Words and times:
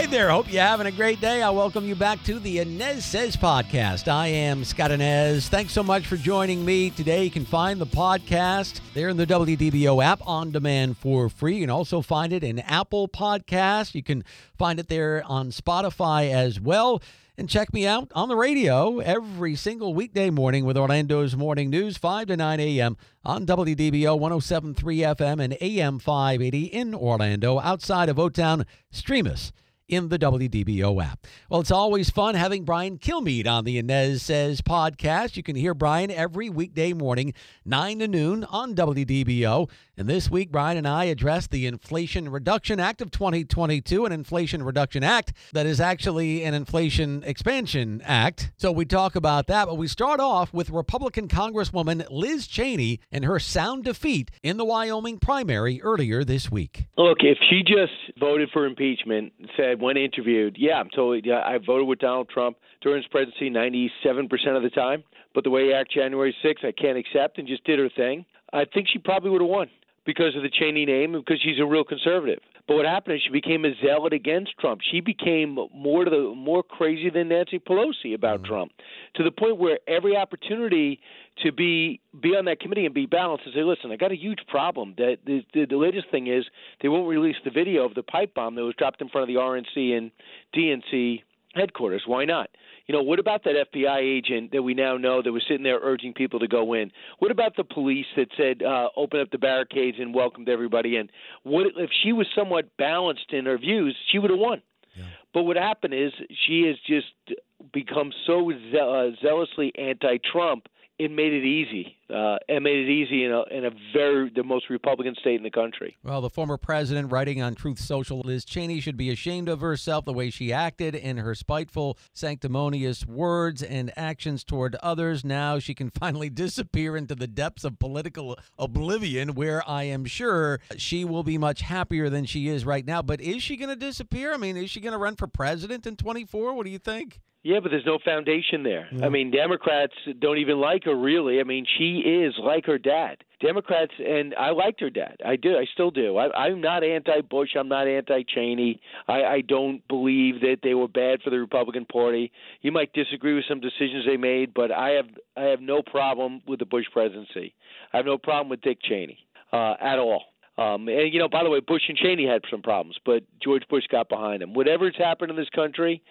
Hey 0.00 0.06
there, 0.06 0.30
hope 0.30 0.50
you're 0.50 0.62
having 0.62 0.86
a 0.86 0.90
great 0.90 1.20
day. 1.20 1.42
I 1.42 1.50
welcome 1.50 1.84
you 1.84 1.94
back 1.94 2.22
to 2.22 2.38
the 2.38 2.56
Anez 2.56 3.02
Says 3.02 3.36
podcast. 3.36 4.08
I 4.08 4.28
am 4.28 4.64
Scott 4.64 4.90
Anez. 4.90 5.48
Thanks 5.48 5.74
so 5.74 5.82
much 5.82 6.06
for 6.06 6.16
joining 6.16 6.64
me 6.64 6.88
today. 6.88 7.24
You 7.24 7.30
can 7.30 7.44
find 7.44 7.78
the 7.78 7.86
podcast 7.86 8.80
there 8.94 9.10
in 9.10 9.18
the 9.18 9.26
WDBO 9.26 10.02
app 10.02 10.26
on 10.26 10.52
demand 10.52 10.96
for 10.96 11.28
free. 11.28 11.56
You 11.56 11.64
can 11.64 11.70
also 11.70 12.00
find 12.00 12.32
it 12.32 12.42
in 12.42 12.60
Apple 12.60 13.08
Podcast. 13.08 13.94
You 13.94 14.02
can 14.02 14.24
find 14.56 14.80
it 14.80 14.88
there 14.88 15.22
on 15.26 15.50
Spotify 15.50 16.32
as 16.32 16.58
well. 16.58 17.02
And 17.36 17.46
check 17.46 17.70
me 17.74 17.86
out 17.86 18.10
on 18.14 18.28
the 18.28 18.36
radio 18.36 19.00
every 19.00 19.54
single 19.54 19.92
weekday 19.92 20.30
morning 20.30 20.64
with 20.64 20.78
Orlando's 20.78 21.36
Morning 21.36 21.68
News, 21.68 21.98
5 21.98 22.28
to 22.28 22.38
9 22.38 22.58
a.m. 22.58 22.96
on 23.22 23.44
WDBO 23.44 24.18
1073 24.18 24.98
FM 25.00 25.44
and 25.44 25.58
AM 25.60 25.98
580 25.98 26.64
in 26.64 26.94
Orlando, 26.94 27.60
outside 27.60 28.08
of 28.08 28.18
O 28.18 28.30
Town. 28.30 28.64
Stream 28.90 29.26
us 29.26 29.52
in 29.90 30.08
the 30.08 30.18
WDBO 30.18 31.04
app. 31.04 31.26
Well, 31.50 31.60
it's 31.60 31.72
always 31.72 32.10
fun 32.10 32.36
having 32.36 32.64
Brian 32.64 32.96
Kilmeade 32.96 33.48
on 33.48 33.64
the 33.64 33.82
Anez 33.82 34.20
Says 34.20 34.62
podcast. 34.62 35.36
You 35.36 35.42
can 35.42 35.56
hear 35.56 35.74
Brian 35.74 36.10
every 36.10 36.48
weekday 36.48 36.92
morning, 36.92 37.34
9 37.64 37.98
to 37.98 38.08
noon 38.08 38.44
on 38.44 38.74
WDBO. 38.74 39.68
And 39.96 40.08
this 40.08 40.30
week, 40.30 40.50
Brian 40.50 40.78
and 40.78 40.88
I 40.88 41.04
addressed 41.04 41.50
the 41.50 41.66
Inflation 41.66 42.30
Reduction 42.30 42.80
Act 42.80 43.02
of 43.02 43.10
2022, 43.10 44.06
an 44.06 44.12
Inflation 44.12 44.62
Reduction 44.62 45.02
Act 45.02 45.32
that 45.52 45.66
is 45.66 45.80
actually 45.80 46.44
an 46.44 46.54
Inflation 46.54 47.22
Expansion 47.24 48.00
Act. 48.04 48.52
So 48.56 48.72
we 48.72 48.84
talk 48.84 49.16
about 49.16 49.48
that, 49.48 49.66
but 49.66 49.76
we 49.76 49.88
start 49.88 50.20
off 50.20 50.54
with 50.54 50.70
Republican 50.70 51.28
Congresswoman 51.28 52.06
Liz 52.10 52.46
Cheney 52.46 53.00
and 53.10 53.24
her 53.24 53.38
sound 53.38 53.84
defeat 53.84 54.30
in 54.42 54.56
the 54.56 54.64
Wyoming 54.64 55.18
primary 55.18 55.82
earlier 55.82 56.24
this 56.24 56.50
week. 56.50 56.86
Look, 56.96 57.18
if 57.20 57.38
she 57.50 57.62
just 57.62 57.92
voted 58.18 58.50
for 58.52 58.66
impeachment, 58.66 59.32
said 59.56 59.79
when 59.80 59.96
interviewed, 59.96 60.56
yeah, 60.58 60.74
I'm 60.74 60.88
totally. 60.90 61.22
Yeah, 61.24 61.42
I 61.44 61.58
voted 61.58 61.86
with 61.86 61.98
Donald 61.98 62.28
Trump 62.28 62.56
during 62.80 63.02
his 63.02 63.08
presidency 63.10 63.50
97% 63.50 64.56
of 64.56 64.62
the 64.62 64.70
time. 64.70 65.04
But 65.34 65.44
the 65.44 65.50
way 65.50 65.66
he 65.66 65.72
acted 65.72 66.00
January 66.00 66.34
6th, 66.44 66.64
I 66.64 66.72
can't 66.72 66.98
accept, 66.98 67.38
and 67.38 67.46
just 67.46 67.64
did 67.64 67.78
her 67.78 67.88
thing. 67.88 68.24
I 68.52 68.64
think 68.64 68.88
she 68.88 68.98
probably 68.98 69.30
would 69.30 69.40
have 69.40 69.50
won 69.50 69.70
because 70.06 70.34
of 70.36 70.42
the 70.42 70.50
Cheney 70.50 70.86
name 70.86 71.14
and 71.14 71.24
because 71.24 71.40
she's 71.42 71.58
a 71.60 71.66
real 71.66 71.84
conservative. 71.84 72.40
But 72.66 72.76
what 72.76 72.86
happened 72.86 73.16
is 73.16 73.22
she 73.22 73.30
became 73.30 73.64
a 73.64 73.72
zealot 73.82 74.12
against 74.12 74.56
Trump. 74.58 74.80
She 74.88 75.00
became 75.00 75.58
more 75.74 76.04
to 76.04 76.10
the 76.10 76.34
more 76.36 76.62
crazy 76.62 77.10
than 77.10 77.28
Nancy 77.28 77.58
Pelosi 77.58 78.14
about 78.14 78.42
mm-hmm. 78.42 78.52
Trump, 78.52 78.72
to 79.16 79.24
the 79.24 79.32
point 79.32 79.58
where 79.58 79.80
every 79.88 80.16
opportunity 80.16 81.00
to 81.42 81.50
be 81.52 82.00
be 82.20 82.36
on 82.36 82.44
that 82.44 82.60
committee 82.60 82.84
and 82.84 82.94
be 82.94 83.06
balanced 83.06 83.44
and 83.46 83.54
say, 83.54 83.62
listen, 83.62 83.90
I 83.90 83.96
got 83.96 84.12
a 84.12 84.16
huge 84.16 84.40
problem. 84.46 84.94
That 84.98 85.18
the, 85.26 85.44
the, 85.52 85.66
the 85.66 85.76
latest 85.76 86.10
thing 86.10 86.28
is 86.28 86.44
they 86.80 86.88
won't 86.88 87.08
release 87.08 87.36
the 87.44 87.50
video 87.50 87.84
of 87.84 87.94
the 87.94 88.02
pipe 88.02 88.34
bomb 88.34 88.54
that 88.54 88.62
was 88.62 88.74
dropped 88.76 89.00
in 89.00 89.08
front 89.08 89.28
of 89.28 89.34
the 89.34 89.40
RNC 89.40 89.96
and 89.96 90.10
DNC 90.54 91.22
headquarters. 91.54 92.02
Why 92.06 92.24
not? 92.24 92.50
You 92.86 92.94
know, 92.94 93.02
what 93.02 93.18
about 93.18 93.44
that 93.44 93.54
FBI 93.72 93.98
agent 93.98 94.52
that 94.52 94.62
we 94.62 94.74
now 94.74 94.96
know 94.96 95.22
that 95.22 95.32
was 95.32 95.42
sitting 95.46 95.62
there 95.62 95.78
urging 95.80 96.12
people 96.12 96.40
to 96.40 96.48
go 96.48 96.72
in? 96.74 96.90
What 97.18 97.30
about 97.30 97.56
the 97.56 97.64
police 97.64 98.06
that 98.16 98.28
said 98.36 98.62
uh, 98.62 98.88
open 98.96 99.20
up 99.20 99.30
the 99.30 99.38
barricades 99.38 99.98
and 100.00 100.14
welcomed 100.14 100.48
everybody 100.48 100.96
in? 100.96 101.08
What 101.42 101.66
if 101.76 101.90
she 102.02 102.12
was 102.12 102.26
somewhat 102.34 102.76
balanced 102.76 103.32
in 103.32 103.46
her 103.46 103.58
views? 103.58 103.96
She 104.10 104.18
would 104.18 104.30
have 104.30 104.40
won. 104.40 104.62
Yeah. 104.96 105.04
But 105.32 105.42
what 105.44 105.56
happened 105.56 105.94
is 105.94 106.12
she 106.46 106.66
has 106.66 106.76
just 106.86 107.38
become 107.72 108.12
so 108.26 108.50
ze- 108.50 108.78
uh, 108.78 109.10
zealously 109.22 109.72
anti-Trump 109.78 110.68
it 111.00 111.10
made 111.10 111.32
it 111.32 111.46
easy. 111.46 111.96
Uh, 112.10 112.36
it 112.46 112.60
made 112.60 112.86
it 112.86 112.90
easy 112.90 113.24
in 113.24 113.32
a, 113.32 113.42
in 113.44 113.64
a 113.64 113.70
very 113.94 114.30
the 114.34 114.44
most 114.44 114.68
Republican 114.68 115.14
state 115.18 115.36
in 115.36 115.42
the 115.42 115.50
country. 115.50 115.96
Well, 116.02 116.20
the 116.20 116.28
former 116.28 116.58
president, 116.58 117.10
writing 117.10 117.40
on 117.40 117.54
Truth 117.54 117.78
Social, 117.78 118.20
Liz 118.20 118.44
Cheney 118.44 118.80
should 118.80 118.98
be 118.98 119.08
ashamed 119.08 119.48
of 119.48 119.62
herself 119.62 120.04
the 120.04 120.12
way 120.12 120.28
she 120.28 120.52
acted 120.52 120.94
in 120.94 121.16
her 121.16 121.34
spiteful, 121.34 121.96
sanctimonious 122.12 123.06
words 123.06 123.62
and 123.62 123.90
actions 123.96 124.44
toward 124.44 124.74
others. 124.82 125.24
Now 125.24 125.58
she 125.58 125.72
can 125.72 125.90
finally 125.98 126.28
disappear 126.28 126.98
into 126.98 127.14
the 127.14 127.26
depths 127.26 127.64
of 127.64 127.78
political 127.78 128.38
oblivion, 128.58 129.34
where 129.34 129.66
I 129.66 129.84
am 129.84 130.04
sure 130.04 130.60
she 130.76 131.06
will 131.06 131.22
be 131.22 131.38
much 131.38 131.62
happier 131.62 132.10
than 132.10 132.26
she 132.26 132.48
is 132.48 132.66
right 132.66 132.84
now. 132.84 133.00
But 133.00 133.22
is 133.22 133.42
she 133.42 133.56
going 133.56 133.70
to 133.70 133.76
disappear? 133.76 134.34
I 134.34 134.36
mean, 134.36 134.58
is 134.58 134.70
she 134.70 134.80
going 134.82 134.92
to 134.92 134.98
run 134.98 135.16
for 135.16 135.26
president 135.26 135.86
in 135.86 135.96
24? 135.96 136.52
What 136.52 136.66
do 136.66 136.70
you 136.70 136.78
think? 136.78 137.20
Yeah, 137.42 137.60
but 137.60 137.70
there's 137.70 137.86
no 137.86 137.98
foundation 138.04 138.62
there. 138.62 138.88
Yeah. 138.92 139.06
I 139.06 139.08
mean, 139.08 139.30
Democrats 139.30 139.94
don't 140.18 140.38
even 140.38 140.60
like 140.60 140.84
her 140.84 140.94
really. 140.94 141.40
I 141.40 141.44
mean, 141.44 141.64
she 141.78 142.00
is 142.00 142.34
like 142.38 142.66
her 142.66 142.76
dad. 142.78 143.16
Democrats, 143.40 143.92
and 143.98 144.34
I 144.34 144.50
liked 144.50 144.80
her 144.80 144.90
dad. 144.90 145.16
I 145.24 145.36
do. 145.36 145.56
I 145.56 145.64
still 145.72 145.90
do. 145.90 146.18
I, 146.18 146.30
I'm 146.36 146.60
not 146.60 146.84
anti-Bush. 146.84 147.50
I'm 147.58 147.68
not 147.68 147.88
anti-Cheney. 147.88 148.82
I, 149.08 149.22
I 149.22 149.40
don't 149.40 149.86
believe 149.88 150.42
that 150.42 150.58
they 150.62 150.74
were 150.74 150.88
bad 150.88 151.22
for 151.22 151.30
the 151.30 151.38
Republican 151.38 151.86
Party. 151.86 152.30
You 152.60 152.72
might 152.72 152.92
disagree 152.92 153.34
with 153.34 153.44
some 153.48 153.60
decisions 153.60 154.04
they 154.06 154.18
made, 154.18 154.52
but 154.52 154.70
I 154.70 154.90
have 154.90 155.06
I 155.38 155.44
have 155.44 155.62
no 155.62 155.80
problem 155.80 156.42
with 156.46 156.58
the 156.58 156.66
Bush 156.66 156.84
presidency. 156.92 157.54
I 157.94 157.96
have 157.96 158.06
no 158.06 158.18
problem 158.18 158.50
with 158.50 158.60
Dick 158.60 158.78
Cheney 158.82 159.18
uh, 159.52 159.76
at 159.80 159.98
all. 159.98 160.24
Um, 160.58 160.88
and 160.88 161.10
you 161.10 161.18
know, 161.18 161.28
by 161.28 161.42
the 161.42 161.48
way, 161.48 161.60
Bush 161.60 161.82
and 161.88 161.96
Cheney 161.96 162.26
had 162.26 162.42
some 162.50 162.60
problems, 162.60 162.96
but 163.06 163.22
George 163.42 163.62
Bush 163.70 163.84
got 163.90 164.10
behind 164.10 164.42
them. 164.42 164.52
Whatever's 164.52 164.96
happened 164.98 165.30
in 165.30 165.36
this 165.38 165.48
country, 165.54 166.02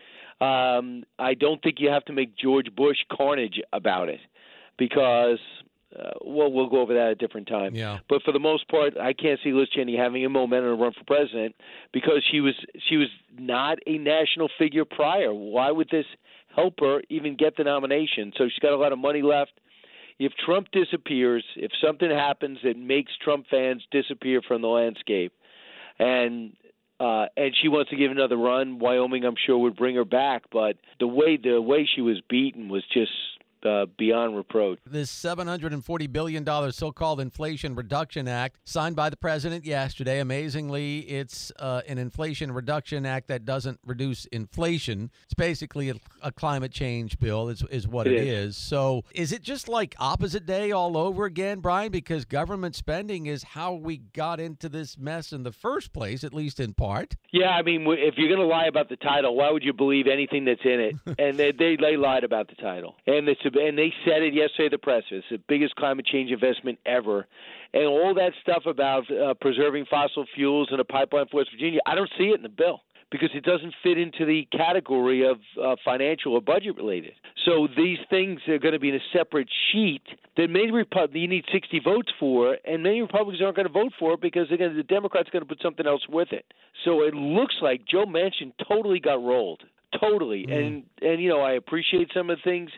um, 0.42 1.04
I 1.18 1.34
don't 1.34 1.62
think 1.62 1.80
you 1.80 1.90
have 1.90 2.06
to 2.06 2.14
make 2.14 2.38
George 2.38 2.74
Bush 2.76 2.98
carnage 3.12 3.60
about 3.74 4.10
it 4.10 4.22
because 4.78 5.40
uh, 5.98 6.12
well, 6.24 6.52
we'll 6.52 6.70
go 6.70 6.82
over 6.82 6.94
that 6.94 7.08
at 7.08 7.12
a 7.12 7.16
different 7.16 7.48
time. 7.48 7.74
Yeah. 7.74 8.00
But 8.08 8.22
for 8.22 8.32
the 8.32 8.40
most 8.40 8.68
part, 8.68 8.96
I 8.98 9.14
can't 9.14 9.40
see 9.44 9.52
Liz 9.54 9.70
Cheney 9.70 9.98
having 9.98 10.24
a 10.24 10.30
momentum 10.30 10.78
to 10.78 10.82
run 10.82 10.94
for 10.94 11.04
president 11.06 11.56
because 11.92 12.24
she 12.30 12.42
was 12.42 12.54
she 12.88 12.98
was 12.98 13.08
not 13.38 13.80
a 13.88 13.98
national 13.98 14.50
figure 14.58 14.86
prior. 14.86 15.34
Why 15.34 15.72
would 15.72 15.90
this 15.90 16.06
help 16.56 16.76
her 16.82 17.02
even 17.10 17.36
get 17.36 17.58
the 17.58 17.64
nomination? 17.64 18.34
So 18.38 18.46
she's 18.46 18.60
got 18.60 18.74
a 18.74 18.78
lot 18.78 18.92
of 18.92 19.00
money 19.00 19.24
left. 19.24 19.54
If 20.20 20.34
Trump 20.34 20.68
disappears, 20.72 21.44
if 21.56 21.72
something 21.84 22.10
happens 22.10 22.60
that 22.64 22.78
makes 22.78 23.12
Trump 23.24 23.46
fans 23.50 23.82
disappear 23.90 24.42
from 24.48 24.62
the 24.62 24.68
landscape, 24.68 25.34
and 25.98 26.56
uh, 27.00 27.28
and 27.38 27.56
she 27.62 27.68
wants 27.68 27.90
to 27.92 27.96
give 27.96 28.12
another 28.12 28.38
run. 28.38 28.80
Wyoming, 28.80 29.24
I'm 29.24 29.36
sure, 29.46 29.58
would 29.58 29.76
bring 29.76 29.96
her 29.96 30.06
back, 30.06 30.44
but 30.52 30.78
the 31.00 31.08
way 31.08 31.38
the 31.38 31.62
way 31.62 31.88
she 31.94 32.02
was 32.02 32.22
beaten 32.30 32.70
was 32.70 32.84
just 32.94 33.12
uh, 33.66 33.86
beyond 33.98 34.36
reproach. 34.36 34.80
This 34.86 35.12
$740 35.12 36.12
billion 36.12 36.72
so 36.72 36.92
called 36.92 37.20
Inflation 37.20 37.76
Reduction 37.76 38.28
Act, 38.28 38.58
signed 38.64 38.96
by 38.96 39.10
the 39.10 39.18
president 39.18 39.66
yesterday. 39.66 40.20
Amazingly, 40.20 41.00
it's 41.00 41.52
uh, 41.60 41.82
an 41.88 41.98
Inflation 41.98 42.52
Reduction 42.52 43.06
Act 43.06 43.28
that 43.28 43.46
doesn't 43.46 43.80
reduce 43.86 44.26
inflation. 44.26 45.12
It's 45.26 45.34
basically 45.34 45.90
a, 45.90 45.96
a 46.22 46.32
climate 46.32 46.72
change 46.72 47.20
bill, 47.20 47.50
is, 47.50 47.64
is 47.70 47.88
what 47.88 48.08
it, 48.08 48.14
it 48.14 48.28
is. 48.28 48.50
is. 48.50 48.58
So, 48.58 49.04
is 49.14 49.32
it 49.32 49.42
just 49.42 49.68
like 49.68 49.96
opposite 50.00 50.46
day 50.46 50.72
all 50.72 50.98
over 50.98 51.26
again, 51.26 51.60
Brian? 51.60 51.92
Because 51.92 52.26
government 52.26 52.76
spending 52.76 53.26
is 53.26 53.44
how 53.44 53.74
we 53.74 53.98
got 53.98 54.40
into 54.40 54.70
this 54.70 54.98
mess 54.98 55.32
in 55.32 55.44
the 55.44 55.52
first 55.52 55.94
place, 55.94 56.24
at 56.24 56.34
least 56.34 56.60
in 56.60 56.74
part. 56.74 57.16
Yeah, 57.32 57.50
I 57.50 57.62
mean, 57.62 57.86
if 57.88 58.16
you're 58.18 58.30
going 58.30 58.40
to 58.40 58.46
lie 58.46 58.68
about 58.68 58.90
the 58.90 58.96
title, 58.98 59.36
why 59.36 59.52
would 59.52 59.64
you 59.64 59.74
believe 59.74 60.08
anything 60.08 60.46
that's 60.46 60.62
in 60.64 60.80
it? 60.80 60.96
and 61.20 61.38
they, 61.38 61.52
they, 61.52 61.76
they 61.76 61.98
lied 61.98 62.24
about 62.24 62.48
the 62.48 62.56
title. 62.56 62.96
And 63.06 63.28
it's 63.28 63.42
and 63.56 63.78
they 63.78 63.94
said 64.06 64.22
it 64.24 64.34
yesterday 64.34 64.66
at 64.66 64.72
the 64.72 64.78
press. 64.78 65.04
It's 65.12 65.26
the 65.30 65.40
biggest 65.48 65.76
climate 65.76 66.06
change 66.06 66.32
investment 66.32 66.80
ever, 66.86 67.28
and 67.74 67.86
all 67.86 68.14
that 68.16 68.32
stuff 68.42 68.64
about 68.66 69.10
uh, 69.12 69.34
preserving 69.36 69.86
fossil 69.90 70.26
fuels 70.36 70.70
and 70.72 70.80
a 70.80 70.86
pipeline 70.86 71.26
for 71.32 71.38
West 71.38 71.50
Virginia. 71.54 71.80
I 71.86 71.96
don't 71.96 72.10
see 72.18 72.26
it 72.26 72.36
in 72.36 72.44
the 72.44 72.50
bill 72.50 72.82
because 73.12 73.30
it 73.34 73.44
doesn't 73.44 73.74
fit 73.82 73.98
into 73.98 74.26
the 74.26 74.48
category 74.56 75.28
of 75.28 75.38
uh, 75.62 75.76
financial 75.84 76.34
or 76.34 76.42
budget 76.42 76.76
related. 76.78 77.14
So 77.46 77.68
these 77.76 77.98
things 78.10 78.40
are 78.48 78.60
going 78.60 78.74
to 78.74 78.80
be 78.80 78.90
in 78.90 78.96
a 78.96 79.18
separate 79.18 79.50
sheet 79.72 80.04
that 80.38 80.50
many 80.50 80.72
Republicans 80.72 81.22
you 81.22 81.28
need 81.28 81.46
60 81.52 81.82
votes 81.84 82.12
for, 82.20 82.58
and 82.66 82.84
many 82.84 83.02
Republicans 83.02 83.42
aren't 83.42 83.56
going 83.56 83.68
to 83.68 83.74
vote 83.74 83.94
for 83.98 84.14
it 84.14 84.22
because 84.22 84.48
gonna, 84.50 84.74
the 84.74 84.84
Democrats 84.84 85.30
are 85.30 85.32
going 85.32 85.44
to 85.44 85.48
put 85.48 85.62
something 85.62 85.88
else 85.88 86.06
with 86.08 86.32
it. 86.32 86.46
So 86.86 87.04
it 87.04 87.14
looks 87.14 87.56
like 87.62 87.82
Joe 87.90 88.06
Manchin 88.06 88.54
totally 88.68 89.00
got 89.00 89.24
rolled, 89.24 89.64
totally. 90.00 90.46
Mm. 90.48 90.54
And 90.58 90.84
and 91.02 91.22
you 91.22 91.30
know 91.30 91.42
I 91.42 91.54
appreciate 91.54 92.12
some 92.14 92.30
of 92.30 92.38
the 92.38 92.44
things 92.44 92.70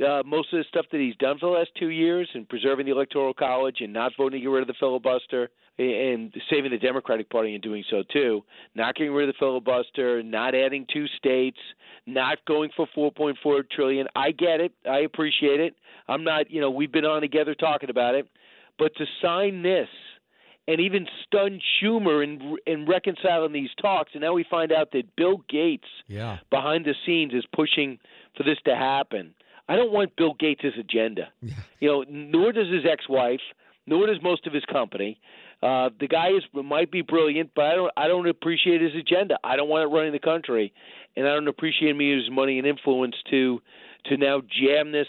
uh, 0.00 0.22
most 0.24 0.52
of 0.52 0.58
the 0.58 0.64
stuff 0.68 0.86
that 0.92 1.00
he's 1.00 1.16
done 1.16 1.38
for 1.38 1.46
the 1.46 1.58
last 1.58 1.70
two 1.78 1.88
years 1.88 2.28
in 2.34 2.46
preserving 2.46 2.86
the 2.86 2.92
Electoral 2.92 3.34
College 3.34 3.78
and 3.80 3.92
not 3.92 4.12
voting 4.16 4.40
to 4.40 4.44
get 4.44 4.50
rid 4.50 4.62
of 4.62 4.68
the 4.68 4.74
filibuster 4.78 5.50
and 5.78 6.34
saving 6.50 6.72
the 6.72 6.78
Democratic 6.78 7.30
Party 7.30 7.54
in 7.54 7.60
doing 7.60 7.84
so 7.88 8.02
too, 8.12 8.42
not 8.74 8.96
getting 8.96 9.12
rid 9.12 9.28
of 9.28 9.34
the 9.34 9.38
filibuster, 9.38 10.22
not 10.22 10.54
adding 10.54 10.86
two 10.92 11.06
states, 11.18 11.58
not 12.06 12.38
going 12.46 12.70
for 12.76 12.88
4.4 12.96 13.70
trillion. 13.70 14.08
I 14.16 14.32
get 14.32 14.60
it. 14.60 14.72
I 14.88 15.00
appreciate 15.00 15.60
it. 15.60 15.74
I'm 16.08 16.24
not, 16.24 16.50
you 16.50 16.60
know, 16.60 16.70
we've 16.70 16.90
been 16.90 17.04
on 17.04 17.20
together 17.20 17.54
talking 17.54 17.90
about 17.90 18.14
it, 18.14 18.26
but 18.78 18.94
to 18.96 19.04
sign 19.22 19.62
this 19.62 19.88
and 20.66 20.80
even 20.80 21.06
stun 21.26 21.60
Schumer 21.80 22.22
in 22.22 22.56
in 22.66 22.86
reconciling 22.86 23.52
these 23.52 23.70
talks, 23.80 24.10
and 24.12 24.20
now 24.20 24.34
we 24.34 24.44
find 24.48 24.70
out 24.70 24.92
that 24.92 25.16
Bill 25.16 25.42
Gates, 25.48 25.88
yeah. 26.06 26.38
behind 26.50 26.84
the 26.84 26.94
scenes, 27.06 27.32
is 27.32 27.44
pushing 27.54 27.98
for 28.36 28.42
this 28.42 28.58
to 28.66 28.76
happen. 28.76 29.34
I 29.68 29.76
don't 29.76 29.92
want 29.92 30.16
Bill 30.16 30.34
Gates' 30.38 30.64
agenda. 30.78 31.28
Yeah. 31.42 31.54
You 31.80 31.88
know, 31.88 32.04
nor 32.08 32.52
does 32.52 32.68
his 32.68 32.84
ex-wife, 32.90 33.40
nor 33.86 34.06
does 34.06 34.16
most 34.22 34.46
of 34.46 34.52
his 34.52 34.64
company. 34.64 35.20
Uh, 35.62 35.90
the 35.98 36.06
guy 36.06 36.28
is 36.28 36.42
might 36.52 36.90
be 36.90 37.02
brilliant, 37.02 37.50
but 37.54 37.66
I 37.66 37.74
don't 37.74 37.92
I 37.96 38.06
don't 38.06 38.28
appreciate 38.28 38.80
his 38.80 38.94
agenda. 38.94 39.38
I 39.42 39.56
don't 39.56 39.68
want 39.68 39.90
it 39.90 39.94
running 39.94 40.12
the 40.12 40.20
country, 40.20 40.72
and 41.16 41.26
I 41.26 41.34
don't 41.34 41.48
appreciate 41.48 41.90
him 41.90 42.00
using 42.00 42.34
money 42.34 42.58
and 42.58 42.66
influence 42.66 43.16
to 43.30 43.60
to 44.06 44.16
now 44.16 44.40
jam 44.40 44.92
this 44.92 45.08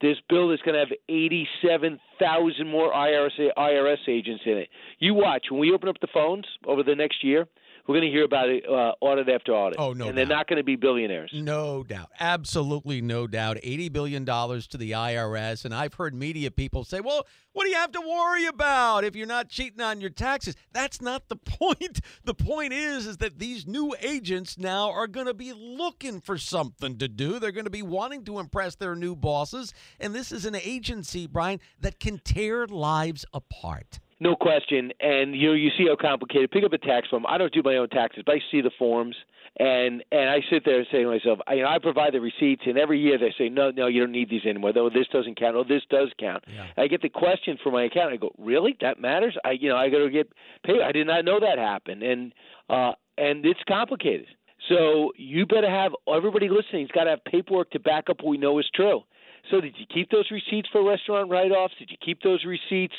this 0.00 0.16
bill 0.28 0.50
is 0.50 0.60
going 0.64 0.74
to 0.74 0.78
have 0.80 0.96
87,000 1.08 2.66
more 2.66 2.92
IRS 2.92 3.32
IRS 3.58 4.08
agents 4.08 4.42
in 4.46 4.56
it. 4.56 4.68
You 4.98 5.14
watch 5.14 5.46
when 5.50 5.60
we 5.60 5.72
open 5.72 5.88
up 5.88 6.00
the 6.00 6.08
phones 6.12 6.46
over 6.66 6.82
the 6.82 6.94
next 6.94 7.22
year. 7.22 7.48
We're 7.86 7.94
going 7.96 8.06
to 8.06 8.10
hear 8.10 8.24
about 8.24 8.48
it 8.48 8.64
uh, 8.68 8.92
audit 9.00 9.28
after 9.28 9.52
audit. 9.52 9.78
Oh, 9.78 9.92
no 9.92 10.08
And 10.08 10.16
they're 10.16 10.24
doubt. 10.24 10.36
not 10.36 10.46
going 10.48 10.58
to 10.58 10.62
be 10.64 10.76
billionaires. 10.76 11.30
No 11.34 11.82
doubt. 11.82 12.10
Absolutely 12.18 13.00
no 13.00 13.26
doubt. 13.26 13.56
$80 13.64 13.92
billion 13.92 14.24
to 14.24 14.76
the 14.78 14.92
IRS. 14.92 15.64
And 15.64 15.74
I've 15.74 15.94
heard 15.94 16.14
media 16.14 16.50
people 16.50 16.84
say, 16.84 17.00
well, 17.00 17.26
what 17.52 17.64
do 17.64 17.70
you 17.70 17.76
have 17.76 17.90
to 17.92 18.00
worry 18.00 18.46
about 18.46 19.02
if 19.04 19.16
you're 19.16 19.26
not 19.26 19.48
cheating 19.48 19.80
on 19.80 20.00
your 20.00 20.10
taxes? 20.10 20.54
That's 20.72 21.00
not 21.02 21.28
the 21.28 21.36
point. 21.44 22.00
The 22.24 22.34
point 22.34 22.72
is, 22.72 23.06
is 23.06 23.16
that 23.18 23.38
these 23.38 23.66
new 23.66 23.94
agents 24.00 24.56
now 24.56 24.90
are 24.90 25.08
going 25.08 25.26
to 25.26 25.34
be 25.34 25.52
looking 25.52 26.20
for 26.20 26.38
something 26.38 26.96
to 26.98 27.08
do. 27.08 27.38
They're 27.38 27.50
going 27.50 27.64
to 27.64 27.70
be 27.70 27.82
wanting 27.82 28.24
to 28.26 28.38
impress 28.38 28.76
their 28.76 28.94
new 28.94 29.16
bosses. 29.16 29.74
And 29.98 30.14
this 30.14 30.30
is 30.30 30.44
an 30.44 30.54
agency, 30.54 31.26
Brian, 31.26 31.60
that 31.80 31.98
can 31.98 32.18
tear 32.18 32.66
lives 32.66 33.24
apart. 33.34 33.98
No 34.22 34.36
question. 34.36 34.92
And 35.00 35.34
you 35.34 35.48
know, 35.48 35.54
you 35.54 35.70
see 35.78 35.86
how 35.88 35.96
complicated. 35.96 36.50
Pick 36.50 36.62
up 36.62 36.74
a 36.74 36.78
tax 36.78 37.08
form. 37.08 37.24
I 37.26 37.38
don't 37.38 37.52
do 37.52 37.62
my 37.64 37.76
own 37.76 37.88
taxes, 37.88 38.22
but 38.24 38.34
I 38.34 38.40
see 38.50 38.60
the 38.60 38.70
forms, 38.78 39.16
and 39.58 40.04
and 40.12 40.28
I 40.28 40.40
sit 40.50 40.64
there 40.66 40.78
and 40.78 40.86
say 40.92 41.02
to 41.02 41.08
myself, 41.08 41.38
I, 41.46 41.54
you 41.54 41.62
know, 41.62 41.70
I 41.70 41.78
provide 41.78 42.12
the 42.12 42.20
receipts, 42.20 42.62
and 42.66 42.76
every 42.76 43.00
year 43.00 43.16
they 43.16 43.34
say, 43.38 43.48
no, 43.48 43.70
no, 43.70 43.86
you 43.86 44.00
don't 44.00 44.12
need 44.12 44.28
these 44.28 44.44
anymore. 44.44 44.74
Though 44.74 44.90
this 44.90 45.06
doesn't 45.10 45.38
count. 45.38 45.56
Oh, 45.56 45.64
this 45.64 45.82
does 45.88 46.10
count. 46.20 46.44
Yeah. 46.46 46.66
I 46.76 46.86
get 46.86 47.00
the 47.00 47.08
question 47.08 47.56
for 47.62 47.72
my 47.72 47.84
account. 47.84 48.12
I 48.12 48.16
go, 48.16 48.30
really? 48.38 48.76
That 48.82 49.00
matters? 49.00 49.36
I 49.42 49.52
you 49.52 49.70
know, 49.70 49.76
I 49.76 49.88
got 49.88 49.98
to 49.98 50.10
get 50.10 50.30
paid. 50.64 50.82
I 50.82 50.92
did 50.92 51.06
not 51.06 51.24
know 51.24 51.40
that 51.40 51.58
happened, 51.58 52.02
and 52.02 52.34
uh, 52.68 52.92
and 53.16 53.44
it's 53.46 53.60
complicated. 53.66 54.26
So 54.68 55.12
you 55.16 55.46
better 55.46 55.70
have 55.70 55.92
everybody 56.14 56.50
listening's 56.50 56.90
got 56.90 57.04
to 57.04 57.10
have 57.10 57.24
paperwork 57.24 57.70
to 57.70 57.80
back 57.80 58.10
up 58.10 58.18
what 58.20 58.30
we 58.30 58.36
know 58.36 58.58
is 58.58 58.68
true. 58.74 59.02
So 59.50 59.60
did 59.60 59.74
you 59.78 59.86
keep 59.92 60.10
those 60.10 60.30
receipts 60.30 60.68
for 60.70 60.86
restaurant 60.86 61.30
write-offs? 61.30 61.74
Did 61.78 61.90
you 61.90 61.96
keep 62.04 62.22
those 62.22 62.44
receipts 62.44 62.94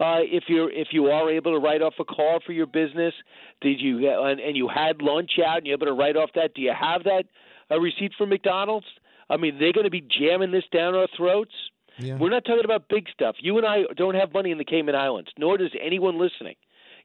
uh, 0.00 0.20
if 0.20 0.44
you're 0.48 0.70
if 0.70 0.88
you 0.92 1.06
are 1.06 1.30
able 1.30 1.52
to 1.52 1.58
write 1.58 1.82
off 1.82 1.94
a 1.98 2.04
car 2.04 2.40
for 2.44 2.52
your 2.52 2.66
business? 2.66 3.14
Did 3.60 3.80
you 3.80 4.08
and, 4.08 4.40
and 4.40 4.56
you 4.56 4.68
had 4.68 5.02
lunch 5.02 5.32
out 5.44 5.58
and 5.58 5.66
you're 5.66 5.76
able 5.76 5.86
to 5.86 5.92
write 5.92 6.16
off 6.16 6.30
that? 6.34 6.54
Do 6.54 6.62
you 6.62 6.72
have 6.78 7.04
that 7.04 7.24
a 7.70 7.80
receipt 7.80 8.12
from 8.16 8.30
McDonald's? 8.30 8.86
I 9.28 9.36
mean, 9.36 9.58
they're 9.58 9.72
going 9.72 9.84
to 9.84 9.90
be 9.90 10.02
jamming 10.02 10.50
this 10.50 10.64
down 10.72 10.94
our 10.94 11.08
throats. 11.16 11.52
Yeah. 11.98 12.16
We're 12.16 12.30
not 12.30 12.44
talking 12.44 12.64
about 12.64 12.88
big 12.88 13.06
stuff. 13.12 13.36
You 13.40 13.58
and 13.58 13.66
I 13.66 13.82
don't 13.96 14.14
have 14.14 14.32
money 14.32 14.50
in 14.50 14.58
the 14.58 14.64
Cayman 14.64 14.94
Islands, 14.94 15.30
nor 15.38 15.58
does 15.58 15.72
anyone 15.80 16.18
listening. 16.18 16.56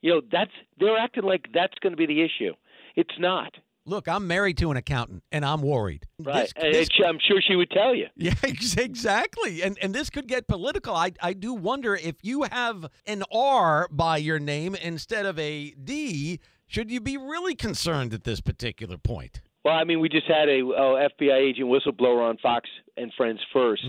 You 0.01 0.16
know, 0.16 0.22
that's 0.31 0.51
they're 0.80 0.98
acting 0.98 1.24
like 1.24 1.48
that's 1.54 1.74
going 1.81 1.92
to 1.92 1.98
be 1.98 2.06
the 2.06 2.22
issue. 2.22 2.54
It's 2.95 3.18
not. 3.19 3.54
Look, 3.88 4.07
I'm 4.07 4.28
married 4.28 4.57
to 4.57 4.69
an 4.69 4.78
accountant, 4.78 5.24
and 5.31 5.45
I'm 5.45 5.62
worried. 5.62 6.06
Right. 6.19 6.51
This- 6.62 6.89
this 6.89 6.89
I'm 7.06 7.18
sure 7.25 7.42
she 7.42 7.56
would 7.56 7.72
tell 7.72 7.95
you. 7.95 8.07
Yeah, 8.16 8.34
exactly. 8.44 9.62
And 9.63 9.78
and 9.81 9.95
this 9.95 10.10
could 10.10 10.28
get 10.28 10.48
political. 10.48 10.94
I 10.95 11.13
I 11.22 11.34
do 11.34 11.54
wonder 11.54 11.95
if 11.95 12.16
you 12.22 12.44
have 12.44 12.88
an 13.06 13.24
R 13.31 13.88
by 13.89 14.18
your 14.18 14.39
name 14.39 14.75
instead 14.75 15.25
of 15.25 15.39
a 15.39 15.72
D, 15.72 16.39
should 16.68 16.92
you 16.92 17.00
be 17.00 17.16
really 17.18 17.56
concerned 17.56 18.13
at 18.13 18.24
this 18.25 18.42
particular 18.42 18.98
point? 18.98 19.42
Well, 19.63 19.75
I 19.75 19.84
mean, 19.84 20.00
we 20.00 20.10
just 20.10 20.28
had 20.28 20.48
a 20.50 20.60
uh, 20.60 21.07
FBI 21.10 21.34
agent 21.34 21.68
whistleblower 21.69 22.28
on 22.30 22.38
Fox 22.38 22.69
and 22.95 23.12
Friends 23.18 23.39
first, 23.54 23.84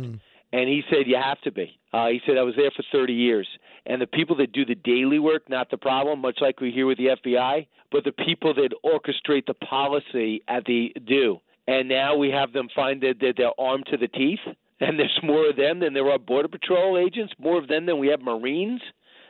and 0.53 0.69
he 0.69 0.83
said 0.91 1.07
you 1.07 1.17
have 1.17 1.41
to 1.43 1.53
be. 1.53 1.79
Uh, 1.93 2.09
he 2.09 2.21
said 2.27 2.37
I 2.39 2.43
was 2.43 2.55
there 2.57 2.71
for 2.71 2.85
30 2.93 3.13
years, 3.13 3.49
and 3.87 4.01
the 4.01 4.07
people 4.07 4.37
that 4.37 4.53
do 4.53 4.65
the 4.65 4.75
daily 4.75 5.19
work, 5.19 5.49
not 5.49 5.71
the 5.71 5.79
problem, 5.79 6.21
much 6.21 6.39
like 6.41 6.61
we 6.61 6.71
hear 6.71 6.87
with 6.87 6.99
the 6.99 7.17
FBI, 7.23 7.67
but 7.91 8.05
the 8.05 8.13
people 8.13 8.55
that 8.55 8.71
orchestrate 8.85 9.47
the 9.47 9.55
policy 9.55 10.43
at 10.49 10.65
the 10.65 10.93
do. 11.07 11.39
And 11.67 11.89
now 11.89 12.17
we 12.17 12.31
have 12.31 12.53
them 12.53 12.69
find 12.75 13.03
that, 13.03 13.21
that 13.21 13.35
they're 13.37 13.59
armed 13.59 13.87
to 13.91 13.97
the 13.97 14.09
teeth, 14.09 14.41
and 14.81 14.99
there's 14.99 15.19
more 15.23 15.51
of 15.51 15.57
them 15.57 15.81
than 15.81 15.95
there 15.95 16.11
are 16.11 16.19
border 16.19 16.49
patrol 16.49 16.99
agents, 16.99 17.33
more 17.39 17.59
of 17.59 17.69
them 17.69 17.87
than 17.87 17.99
we 17.99 18.09
have 18.09 18.21
Marines. 18.21 18.81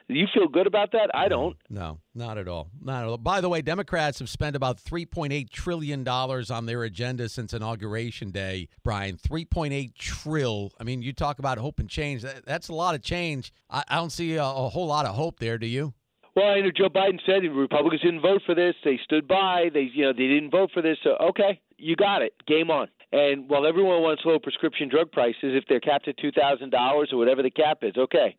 Do 0.08 0.14
you 0.14 0.26
feel 0.32 0.49
good 0.49 0.66
about 0.66 0.93
that? 0.93 1.10
I 1.12 1.28
don't. 1.28 1.55
No, 1.69 1.99
not 2.14 2.38
at 2.38 2.49
all. 2.49 2.70
Not 2.81 3.02
at 3.02 3.08
all. 3.10 3.19
By 3.19 3.43
the 3.43 3.49
way, 3.50 3.60
Democrats 3.60 4.19
have 4.20 4.31
spent 4.31 4.56
about 4.56 4.78
$3.8 4.78 5.50
trillion 5.50 6.08
on 6.08 6.66
their 6.66 6.82
agenda 6.84 7.28
since 7.28 7.52
Inauguration 7.52 8.31
Day. 8.31 8.69
Brian, 8.82 9.19
$3.8 9.19 9.94
trill. 9.94 10.72
I 10.81 10.84
mean, 10.84 11.02
you 11.02 11.12
talk 11.12 11.38
about 11.38 11.58
hope 11.58 11.78
and 11.78 11.90
change. 11.90 12.22
That, 12.22 12.46
that's 12.46 12.69
a 12.69 12.75
lot 12.75 12.94
of 12.94 13.02
change. 13.02 13.52
I, 13.69 13.84
I 13.87 13.96
don't 13.96 14.10
see 14.10 14.37
a, 14.37 14.44
a 14.44 14.69
whole 14.70 14.87
lot 14.87 15.05
of 15.05 15.14
hope 15.14 15.40
there, 15.40 15.58
do 15.58 15.66
you? 15.66 15.93
Well, 16.34 16.46
I 16.46 16.60
know 16.60 16.70
Joe 16.75 16.88
Biden 16.88 17.19
said 17.26 17.43
the 17.43 17.49
Republicans 17.49 18.00
didn't 18.00 18.22
vote 18.22 18.40
for 18.46 18.55
this. 18.55 18.76
They 18.84 18.99
stood 19.05 19.28
by. 19.28 19.70
They, 19.75 19.90
you 19.93 20.05
know, 20.05 20.12
they 20.12 20.28
didn't 20.28 20.50
vote 20.50 20.70
for 20.72 20.81
this. 20.81 20.96
So, 21.02 21.16
okay, 21.20 21.60
you 21.76 21.96
got 21.96 22.22
it. 22.22 22.32
Game 22.46 22.70
on. 22.70 22.88
And 23.12 23.49
while 23.50 23.66
everyone 23.66 24.02
wants 24.02 24.22
low 24.25 24.38
prescription 24.38 24.88
drug 24.88 25.10
prices, 25.12 25.37
if 25.43 25.64
they're 25.69 25.81
capped 25.81 26.08
at 26.08 26.16
two 26.19 26.31
thousand 26.31 26.70
dollars 26.70 27.10
or 27.12 27.19
whatever 27.19 27.43
the 27.43 27.50
cap 27.50 27.78
is, 27.82 27.94
okay. 27.99 28.37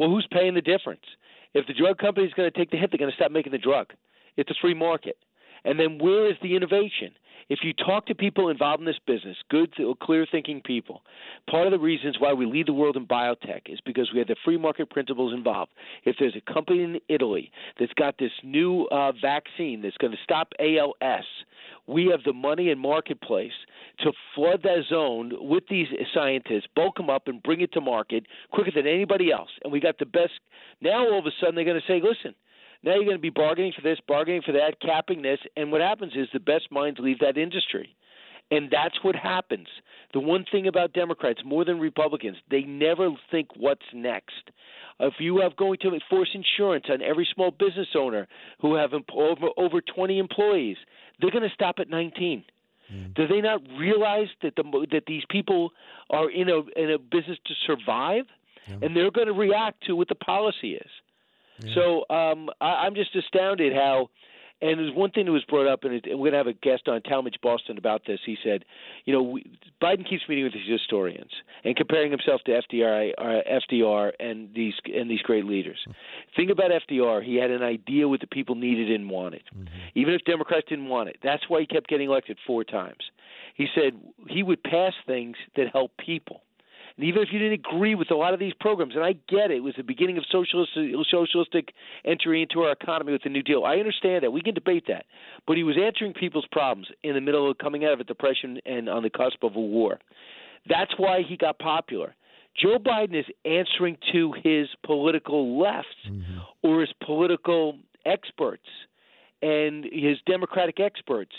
Well, 0.00 0.08
who's 0.08 0.26
paying 0.32 0.54
the 0.54 0.62
difference? 0.62 1.04
If 1.52 1.66
the 1.66 1.74
drug 1.74 1.98
company 1.98 2.26
is 2.26 2.32
going 2.32 2.50
to 2.50 2.58
take 2.58 2.70
the 2.70 2.78
hit, 2.78 2.90
they're 2.90 2.98
going 2.98 3.10
to 3.10 3.16
stop 3.16 3.30
making 3.30 3.52
the 3.52 3.58
drug. 3.58 3.92
It's 4.38 4.50
a 4.50 4.54
free 4.58 4.72
market. 4.72 5.18
And 5.62 5.78
then 5.78 5.98
where 5.98 6.26
is 6.26 6.38
the 6.42 6.56
innovation? 6.56 7.12
If 7.50 7.58
you 7.64 7.72
talk 7.72 8.06
to 8.06 8.14
people 8.14 8.48
involved 8.48 8.78
in 8.80 8.86
this 8.86 9.00
business, 9.08 9.36
good, 9.50 9.74
clear 10.00 10.24
thinking 10.30 10.62
people, 10.64 11.02
part 11.50 11.66
of 11.66 11.72
the 11.72 11.80
reasons 11.80 12.14
why 12.20 12.32
we 12.32 12.46
lead 12.46 12.68
the 12.68 12.72
world 12.72 12.96
in 12.96 13.08
biotech 13.08 13.62
is 13.66 13.80
because 13.84 14.10
we 14.12 14.20
have 14.20 14.28
the 14.28 14.36
free 14.44 14.56
market 14.56 14.88
principles 14.88 15.34
involved. 15.34 15.72
If 16.04 16.14
there's 16.20 16.36
a 16.36 16.52
company 16.52 16.84
in 16.84 17.00
Italy 17.08 17.50
that's 17.78 17.92
got 17.94 18.18
this 18.18 18.30
new 18.44 18.84
uh, 18.92 19.10
vaccine 19.20 19.82
that's 19.82 19.96
going 19.96 20.12
to 20.12 20.18
stop 20.22 20.52
ALS, 20.60 21.24
we 21.88 22.06
have 22.06 22.22
the 22.24 22.32
money 22.32 22.70
and 22.70 22.80
marketplace 22.80 23.50
to 24.04 24.12
flood 24.36 24.62
that 24.62 24.84
zone 24.88 25.32
with 25.40 25.64
these 25.68 25.88
scientists, 26.14 26.68
bulk 26.76 26.98
them 26.98 27.10
up, 27.10 27.26
and 27.26 27.42
bring 27.42 27.62
it 27.62 27.72
to 27.72 27.80
market 27.80 28.26
quicker 28.52 28.70
than 28.72 28.86
anybody 28.86 29.32
else. 29.32 29.50
And 29.64 29.72
we 29.72 29.80
got 29.80 29.98
the 29.98 30.06
best. 30.06 30.38
Now 30.80 31.00
all 31.00 31.18
of 31.18 31.26
a 31.26 31.30
sudden 31.40 31.56
they're 31.56 31.64
going 31.64 31.80
to 31.80 31.92
say, 31.92 32.00
listen, 32.00 32.36
now 32.82 32.94
you're 32.94 33.04
going 33.04 33.16
to 33.16 33.18
be 33.18 33.30
bargaining 33.30 33.72
for 33.74 33.82
this, 33.82 33.98
bargaining 34.06 34.42
for 34.42 34.52
that, 34.52 34.80
capping 34.80 35.22
this, 35.22 35.38
and 35.56 35.70
what 35.70 35.80
happens 35.80 36.12
is 36.14 36.28
the 36.32 36.40
best 36.40 36.70
minds 36.70 36.98
leave 37.00 37.18
that 37.20 37.36
industry. 37.36 37.94
And 38.50 38.68
that's 38.70 38.96
what 39.02 39.14
happens. 39.14 39.68
The 40.12 40.20
one 40.20 40.44
thing 40.50 40.66
about 40.66 40.92
Democrats, 40.92 41.40
more 41.44 41.64
than 41.64 41.78
Republicans, 41.78 42.36
they 42.50 42.62
never 42.62 43.10
think 43.30 43.48
what's 43.56 43.84
next. 43.94 44.50
If 44.98 45.14
you 45.18 45.38
have 45.40 45.56
going 45.56 45.78
to 45.82 45.98
force 46.10 46.30
insurance 46.34 46.86
on 46.90 47.00
every 47.00 47.28
small 47.32 47.52
business 47.52 47.88
owner 47.96 48.26
who 48.60 48.74
have 48.74 48.92
over 48.92 49.48
over 49.56 49.80
20 49.80 50.18
employees, 50.18 50.76
they're 51.20 51.30
going 51.30 51.48
to 51.48 51.54
stop 51.54 51.76
at 51.78 51.88
19. 51.88 52.44
Mm. 52.92 53.14
Do 53.14 53.26
they 53.28 53.40
not 53.40 53.62
realize 53.78 54.28
that 54.42 54.56
the 54.56 54.86
that 54.90 55.04
these 55.06 55.22
people 55.30 55.70
are 56.10 56.28
in 56.28 56.48
a 56.48 56.58
in 56.76 56.90
a 56.90 56.98
business 56.98 57.38
to 57.46 57.54
survive, 57.66 58.24
and 58.82 58.96
they're 58.96 59.10
going 59.10 59.28
to 59.28 59.32
react 59.32 59.84
to 59.86 59.94
what 59.94 60.08
the 60.08 60.14
policy 60.16 60.74
is? 60.74 60.90
So 61.74 62.04
um, 62.14 62.48
I, 62.60 62.86
I'm 62.86 62.94
just 62.94 63.14
astounded 63.14 63.72
how. 63.72 64.10
And 64.62 64.78
there's 64.78 64.94
one 64.94 65.10
thing 65.10 65.24
that 65.24 65.32
was 65.32 65.44
brought 65.48 65.66
up, 65.66 65.84
and, 65.84 65.94
it, 65.94 66.04
and 66.04 66.20
we're 66.20 66.30
going 66.30 66.32
to 66.32 66.36
have 66.36 66.46
a 66.46 66.52
guest 66.52 66.86
on 66.86 67.00
Talmage 67.00 67.40
Boston 67.42 67.78
about 67.78 68.02
this. 68.06 68.20
He 68.26 68.36
said, 68.44 68.66
you 69.06 69.14
know, 69.14 69.22
we, 69.22 69.50
Biden 69.82 70.06
keeps 70.06 70.24
meeting 70.28 70.44
with 70.44 70.52
these 70.52 70.68
historians 70.68 71.30
and 71.64 71.74
comparing 71.74 72.10
himself 72.10 72.42
to 72.44 72.60
FDR, 72.60 73.12
uh, 73.16 73.58
FDR, 73.72 74.12
and 74.20 74.52
these 74.54 74.74
and 74.94 75.10
these 75.10 75.22
great 75.22 75.46
leaders. 75.46 75.78
Think 76.36 76.50
about 76.50 76.72
FDR; 76.72 77.24
he 77.24 77.36
had 77.36 77.50
an 77.50 77.62
idea 77.62 78.06
what 78.06 78.20
the 78.20 78.26
people 78.26 78.54
needed 78.54 78.90
and 78.90 79.08
wanted, 79.08 79.44
even 79.94 80.12
if 80.12 80.22
Democrats 80.26 80.66
didn't 80.68 80.88
want 80.88 81.08
it. 81.08 81.16
That's 81.22 81.48
why 81.48 81.60
he 81.60 81.66
kept 81.66 81.88
getting 81.88 82.10
elected 82.10 82.36
four 82.46 82.62
times. 82.62 83.10
He 83.54 83.66
said 83.74 83.98
he 84.28 84.42
would 84.42 84.62
pass 84.62 84.92
things 85.06 85.36
that 85.56 85.68
help 85.72 85.92
people. 85.96 86.42
And 86.96 87.06
even 87.06 87.22
if 87.22 87.28
you 87.32 87.38
didn't 87.38 87.64
agree 87.66 87.94
with 87.94 88.10
a 88.10 88.14
lot 88.14 88.34
of 88.34 88.40
these 88.40 88.52
programs, 88.60 88.94
and 88.94 89.04
I 89.04 89.12
get 89.28 89.50
it, 89.50 89.58
it 89.58 89.62
was 89.62 89.74
the 89.76 89.82
beginning 89.82 90.18
of 90.18 90.24
socialist, 90.30 90.72
socialistic 91.10 91.72
entry 92.04 92.42
into 92.42 92.60
our 92.60 92.72
economy 92.72 93.12
with 93.12 93.22
the 93.22 93.30
New 93.30 93.42
Deal. 93.42 93.64
I 93.64 93.76
understand 93.76 94.24
that. 94.24 94.32
We 94.32 94.42
can 94.42 94.54
debate 94.54 94.84
that. 94.88 95.06
But 95.46 95.56
he 95.56 95.62
was 95.62 95.76
answering 95.82 96.14
people's 96.14 96.46
problems 96.50 96.88
in 97.02 97.14
the 97.14 97.20
middle 97.20 97.50
of 97.50 97.58
coming 97.58 97.84
out 97.84 97.92
of 97.92 98.00
a 98.00 98.04
depression 98.04 98.58
and 98.66 98.88
on 98.88 99.02
the 99.02 99.10
cusp 99.10 99.42
of 99.42 99.56
a 99.56 99.60
war. 99.60 99.98
That's 100.68 100.92
why 100.96 101.22
he 101.26 101.36
got 101.36 101.58
popular. 101.58 102.14
Joe 102.60 102.78
Biden 102.78 103.18
is 103.18 103.26
answering 103.44 103.96
to 104.12 104.32
his 104.42 104.68
political 104.84 105.60
left 105.60 105.86
mm-hmm. 106.08 106.38
or 106.62 106.80
his 106.80 106.90
political 107.04 107.78
experts 108.04 108.66
and 109.42 109.84
his 109.84 110.18
Democratic 110.26 110.80
experts 110.80 111.32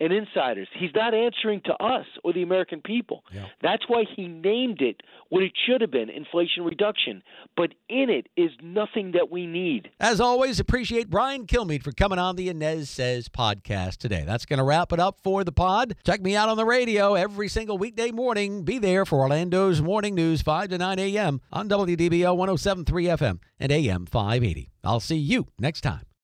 and 0.00 0.12
insiders. 0.12 0.68
He's 0.78 0.94
not 0.94 1.14
answering 1.14 1.60
to 1.66 1.74
us 1.74 2.06
or 2.24 2.32
the 2.32 2.42
American 2.42 2.80
people. 2.80 3.22
Yeah. 3.32 3.46
That's 3.62 3.84
why 3.86 4.04
he 4.16 4.26
named 4.26 4.80
it 4.80 5.02
what 5.28 5.42
it 5.42 5.52
should 5.66 5.80
have 5.80 5.90
been 5.90 6.08
inflation 6.08 6.64
reduction. 6.64 7.22
But 7.56 7.74
in 7.88 8.10
it 8.10 8.28
is 8.36 8.50
nothing 8.62 9.12
that 9.12 9.30
we 9.30 9.46
need. 9.46 9.90
As 10.00 10.20
always, 10.20 10.58
appreciate 10.58 11.10
Brian 11.10 11.46
Kilmeade 11.46 11.82
for 11.82 11.92
coming 11.92 12.18
on 12.18 12.36
the 12.36 12.52
Anez 12.52 12.86
Says 12.86 13.28
podcast 13.28 13.98
today. 13.98 14.24
That's 14.26 14.46
going 14.46 14.58
to 14.58 14.64
wrap 14.64 14.92
it 14.92 15.00
up 15.00 15.20
for 15.22 15.44
the 15.44 15.52
pod. 15.52 15.94
Check 16.04 16.22
me 16.22 16.34
out 16.34 16.48
on 16.48 16.56
the 16.56 16.64
radio 16.64 17.14
every 17.14 17.48
single 17.48 17.78
weekday 17.78 18.10
morning. 18.10 18.64
Be 18.64 18.78
there 18.78 19.04
for 19.04 19.20
Orlando's 19.20 19.82
morning 19.82 20.14
news, 20.14 20.42
5 20.42 20.70
to 20.70 20.78
9 20.78 20.98
a.m. 20.98 21.40
on 21.52 21.68
WDBO 21.68 22.36
1073 22.36 23.04
FM 23.04 23.38
and 23.58 23.70
AM 23.70 24.06
580. 24.06 24.70
I'll 24.82 25.00
see 25.00 25.16
you 25.16 25.46
next 25.58 25.82
time. 25.82 26.09